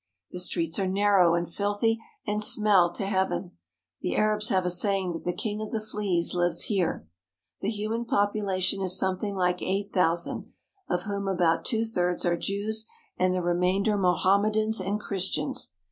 The 0.31 0.39
streets 0.39 0.79
are 0.79 0.87
narrow 0.87 1.35
and 1.35 1.47
filthy 1.47 1.99
and 2.25 2.41
smell 2.41 2.91
to 2.93 3.05
heaven. 3.05 3.51
The 4.01 4.15
Arabs 4.15 4.49
have 4.49 4.65
a 4.65 4.71
saying 4.71 5.13
that 5.13 5.25
the 5.25 5.31
king 5.31 5.61
of 5.61 5.69
the 5.71 5.79
fleas 5.79 6.33
lives 6.33 6.61
here. 6.63 7.07
The 7.59 7.69
human 7.69 8.05
population 8.05 8.81
is 8.81 8.97
something 8.97 9.35
like 9.35 9.61
eight 9.61 9.91
thousand, 9.93 10.51
of 10.89 11.03
whom 11.03 11.27
about 11.27 11.65
two 11.65 11.85
thirds 11.85 12.25
are 12.25 12.35
Jews 12.35 12.87
and 13.17 13.31
the 13.35 13.43
remainder 13.43 13.95
Mohammedans 13.95 14.79
and 14.81 14.99
Christians. 14.99 15.71